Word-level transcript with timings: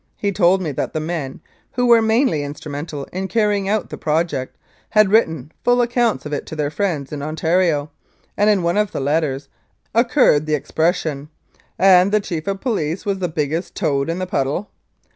He 0.17 0.31
told 0.31 0.63
me 0.63 0.71
that 0.71 0.93
the 0.93 0.99
men 0.99 1.41
who 1.73 1.85
were 1.85 2.01
mainly 2.01 2.41
instrumental 2.43 3.03
in 3.13 3.27
carrying 3.27 3.69
out 3.69 3.91
the 3.91 3.99
project 3.99 4.57
had 4.89 5.11
written 5.11 5.51
full 5.63 5.79
accounts 5.79 6.25
of 6.25 6.33
it 6.33 6.47
to 6.47 6.55
their 6.55 6.71
friends 6.71 7.11
in 7.11 7.21
Ontario, 7.21 7.91
and 8.35 8.49
in 8.49 8.63
one 8.63 8.77
of 8.77 8.93
the 8.93 8.99
letters 8.99 9.47
occurred 9.93 10.47
the 10.47 10.55
expression, 10.55 11.29
"And 11.77 12.11
the 12.11 12.19
Chief 12.19 12.47
of 12.47 12.61
Police 12.61 13.05
was 13.05 13.19
the 13.19 13.29
biggest 13.29 13.75
toad 13.75 14.09
in 14.09 14.17
the 14.17 14.25
puddle." 14.25 14.71